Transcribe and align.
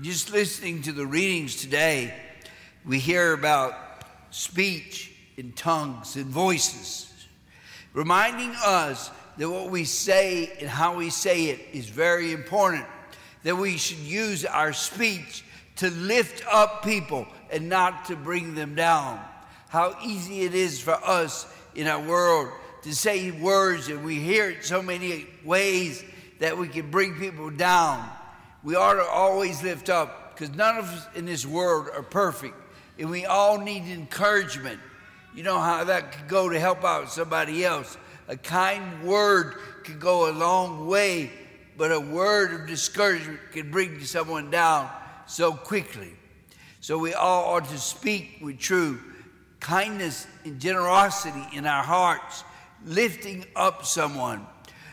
Just 0.00 0.30
listening 0.30 0.82
to 0.82 0.92
the 0.92 1.04
readings 1.04 1.56
today, 1.56 2.14
we 2.86 3.00
hear 3.00 3.32
about 3.32 3.74
speech 4.30 5.10
and 5.36 5.56
tongues 5.56 6.14
and 6.14 6.26
voices, 6.26 7.12
reminding 7.94 8.54
us 8.64 9.10
that 9.38 9.50
what 9.50 9.70
we 9.70 9.82
say 9.82 10.52
and 10.60 10.68
how 10.68 10.94
we 10.94 11.10
say 11.10 11.46
it 11.46 11.58
is 11.72 11.88
very 11.88 12.30
important, 12.30 12.84
that 13.42 13.56
we 13.56 13.76
should 13.76 13.98
use 13.98 14.44
our 14.44 14.72
speech 14.72 15.42
to 15.76 15.90
lift 15.90 16.44
up 16.48 16.84
people 16.84 17.26
and 17.50 17.68
not 17.68 18.04
to 18.04 18.14
bring 18.14 18.54
them 18.54 18.76
down. 18.76 19.18
How 19.68 19.96
easy 20.04 20.42
it 20.42 20.54
is 20.54 20.80
for 20.80 20.94
us 20.94 21.52
in 21.74 21.88
our 21.88 22.00
world 22.00 22.52
to 22.82 22.94
say 22.94 23.32
words, 23.32 23.88
and 23.88 24.04
we 24.04 24.20
hear 24.20 24.50
it 24.50 24.64
so 24.64 24.80
many 24.80 25.26
ways 25.44 26.04
that 26.38 26.56
we 26.56 26.68
can 26.68 26.88
bring 26.88 27.16
people 27.16 27.50
down. 27.50 28.08
We 28.62 28.74
ought 28.74 28.94
to 28.94 29.04
always 29.04 29.62
lift 29.62 29.88
up 29.88 30.34
because 30.34 30.54
none 30.54 30.76
of 30.78 30.84
us 30.84 31.06
in 31.14 31.26
this 31.26 31.46
world 31.46 31.88
are 31.94 32.02
perfect, 32.02 32.54
and 32.98 33.10
we 33.10 33.24
all 33.24 33.58
need 33.58 33.84
encouragement. 33.84 34.80
You 35.34 35.42
know 35.42 35.58
how 35.60 35.84
that 35.84 36.12
could 36.12 36.28
go 36.28 36.48
to 36.48 36.58
help 36.58 36.84
out 36.84 37.10
somebody 37.10 37.64
else. 37.64 37.96
A 38.26 38.36
kind 38.36 39.04
word 39.04 39.54
could 39.84 40.00
go 40.00 40.30
a 40.30 40.32
long 40.32 40.86
way, 40.86 41.30
but 41.76 41.92
a 41.92 42.00
word 42.00 42.52
of 42.52 42.66
discouragement 42.66 43.38
can 43.52 43.70
bring 43.70 44.04
someone 44.04 44.50
down 44.50 44.90
so 45.26 45.52
quickly. 45.52 46.12
So 46.80 46.98
we 46.98 47.14
all 47.14 47.54
ought 47.54 47.68
to 47.68 47.78
speak 47.78 48.38
with 48.42 48.58
true 48.58 49.00
kindness 49.60 50.26
and 50.44 50.60
generosity 50.60 51.44
in 51.52 51.66
our 51.66 51.82
hearts, 51.82 52.44
lifting 52.84 53.44
up 53.56 53.84
someone. 53.84 54.46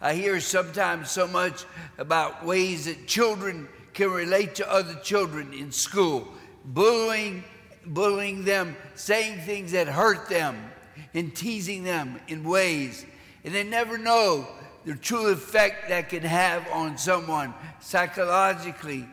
I 0.00 0.14
hear 0.14 0.40
sometimes 0.40 1.10
so 1.10 1.26
much 1.26 1.64
about 1.96 2.44
ways 2.44 2.84
that 2.84 3.06
children 3.06 3.68
can 3.94 4.10
relate 4.10 4.56
to 4.56 4.70
other 4.70 4.94
children 4.96 5.54
in 5.54 5.72
school, 5.72 6.28
bullying, 6.66 7.44
bullying 7.86 8.44
them, 8.44 8.76
saying 8.94 9.40
things 9.40 9.72
that 9.72 9.88
hurt 9.88 10.28
them, 10.28 10.70
and 11.14 11.34
teasing 11.34 11.82
them 11.82 12.20
in 12.28 12.44
ways. 12.44 13.06
And 13.42 13.54
they 13.54 13.64
never 13.64 13.96
know 13.96 14.46
the 14.84 14.94
true 14.94 15.28
effect 15.28 15.88
that 15.88 16.10
can 16.10 16.22
have 16.22 16.66
on 16.70 16.98
someone 16.98 17.54
psychologically 17.80 19.06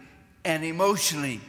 and 0.44 0.66
emotionally 0.66 1.40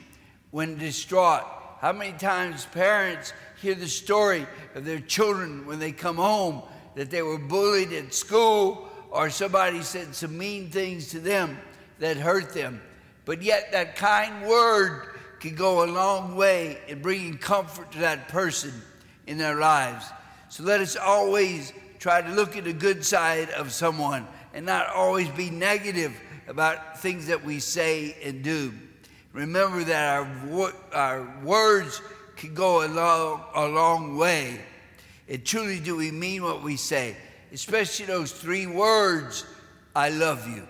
when 0.52 0.78
distraught. 0.78 1.42
How 1.80 1.92
many 1.92 2.12
times 2.12 2.66
parents 2.66 3.32
hear 3.60 3.74
the 3.74 3.88
story 3.88 4.46
of 4.76 4.84
their 4.84 5.00
children 5.00 5.66
when 5.66 5.80
they 5.80 5.90
come 5.90 6.16
home 6.16 6.62
that 6.94 7.10
they 7.10 7.22
were 7.22 7.38
bullied 7.38 7.92
at 7.92 8.14
school 8.14 8.88
or 9.14 9.30
somebody 9.30 9.80
said 9.82 10.12
some 10.12 10.36
mean 10.36 10.70
things 10.70 11.10
to 11.10 11.20
them 11.20 11.56
that 12.00 12.16
hurt 12.16 12.52
them. 12.52 12.82
But 13.24 13.42
yet, 13.42 13.70
that 13.70 13.94
kind 13.94 14.44
word 14.44 15.06
can 15.38 15.54
go 15.54 15.84
a 15.84 15.86
long 15.86 16.34
way 16.34 16.78
in 16.88 17.00
bringing 17.00 17.38
comfort 17.38 17.92
to 17.92 17.98
that 17.98 18.26
person 18.26 18.72
in 19.28 19.38
their 19.38 19.54
lives. 19.54 20.04
So 20.48 20.64
let 20.64 20.80
us 20.80 20.96
always 20.96 21.72
try 22.00 22.22
to 22.22 22.28
look 22.30 22.56
at 22.56 22.64
the 22.64 22.72
good 22.72 23.04
side 23.04 23.50
of 23.50 23.72
someone 23.72 24.26
and 24.52 24.66
not 24.66 24.88
always 24.88 25.28
be 25.28 25.48
negative 25.48 26.12
about 26.48 26.98
things 26.98 27.28
that 27.28 27.44
we 27.44 27.60
say 27.60 28.16
and 28.24 28.42
do. 28.42 28.74
Remember 29.32 29.84
that 29.84 30.18
our, 30.18 30.72
our 30.92 31.40
words 31.44 32.02
can 32.34 32.52
go 32.52 32.84
a 32.84 32.88
long, 32.88 33.44
a 33.54 33.68
long 33.68 34.16
way. 34.16 34.60
And 35.28 35.44
truly, 35.44 35.78
do 35.78 35.94
we 35.94 36.10
mean 36.10 36.42
what 36.42 36.64
we 36.64 36.76
say? 36.76 37.16
Especially 37.54 38.06
those 38.06 38.32
three 38.32 38.66
words, 38.66 39.44
I 39.94 40.08
love 40.08 40.48
you. 40.48 40.66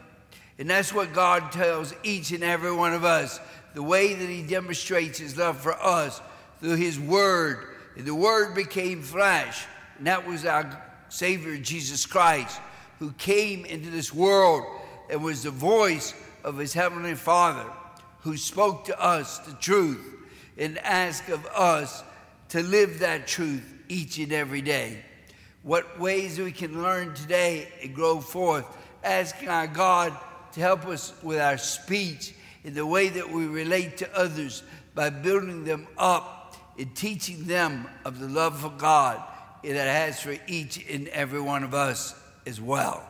And 0.59 0.69
that's 0.69 0.93
what 0.93 1.15
God 1.15 1.51
tells 1.51 1.95
each 2.05 2.31
and 2.31 2.45
every 2.45 2.73
one 2.73 2.93
of 2.93 3.05
us 3.05 3.41
the 3.73 3.83
way 3.83 4.13
that 4.13 4.29
He 4.29 4.43
demonstrates 4.43 5.19
His 5.19 5.37
love 5.37 5.59
for 5.59 5.73
us 5.73 6.21
through 6.61 6.77
His 6.77 7.01
Word. 7.01 7.67
And 7.97 8.05
the 8.05 8.15
Word 8.15 8.55
became 8.55 9.03
flesh, 9.03 9.64
and 9.98 10.07
that 10.07 10.27
was 10.27 10.45
our 10.45 10.81
Savior, 11.08 11.57
Jesus 11.57 12.07
Christ, 12.07 12.61
who 12.98 13.13
came 13.13 13.64
into 13.64 13.91
this 13.91 14.13
world 14.13 14.64
and 15.11 15.25
was 15.25 15.42
the 15.42 15.51
voice 15.51 16.14
of 16.45 16.58
His 16.58 16.75
Heavenly 16.75 17.14
Father, 17.14 17.69
who 18.20 18.37
spoke 18.37 18.85
to 18.85 19.03
us 19.03 19.39
the 19.39 19.55
truth 19.55 20.05
and 20.58 20.79
asked 20.81 21.31
of 21.31 21.47
us 21.47 22.05
to 22.51 22.63
live 22.63 22.98
that 22.98 23.27
truth 23.27 23.64
each 23.89 24.19
and 24.19 24.33
every 24.33 24.61
day 24.61 25.03
what 25.64 25.98
ways 25.98 26.39
we 26.39 26.52
can 26.52 26.83
learn 26.83 27.14
today 27.14 27.69
and 27.83 27.95
grow 27.95 28.20
forth, 28.20 28.67
asking 29.02 29.48
our 29.48 29.67
God 29.67 30.17
to 30.52 30.61
help 30.61 30.86
us 30.86 31.13
with 31.23 31.41
our 31.41 31.58
speech 31.58 32.35
in 32.63 32.75
the 32.75 32.86
way 32.86 33.08
that 33.08 33.30
we 33.30 33.47
relate 33.47 33.97
to 33.97 34.17
others 34.19 34.63
by 34.95 35.11
building 35.11 35.64
them 35.64 35.89
up 35.98 36.55
and 36.79 36.95
teaching 36.95 37.45
them 37.45 37.89
of 38.05 38.20
the 38.20 38.29
love 38.29 38.64
of 38.64 38.79
God 38.79 39.20
that 39.63 39.75
has 39.75 40.20
for 40.20 40.36
each 40.47 40.85
and 40.89 41.08
every 41.08 41.41
one 41.41 41.64
of 41.64 41.73
us 41.73 42.14
as 42.46 42.61
well. 42.61 43.02